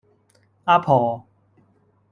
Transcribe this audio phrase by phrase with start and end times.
[0.63, 1.27] 阿婆